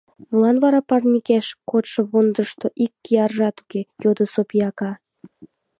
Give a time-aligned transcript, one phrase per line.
[0.29, 4.91] —Молан вара парникеш кодшо вондышто ик кияржат уке?— йодо Сопий ака.